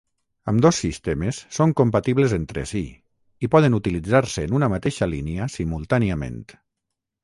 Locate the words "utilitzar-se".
3.83-4.49